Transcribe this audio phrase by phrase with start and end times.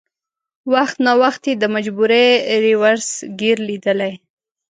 [0.73, 2.25] وخت ناوخت یې د مجبورۍ
[2.65, 3.09] رېورس
[3.39, 4.13] ګیر لېدلی.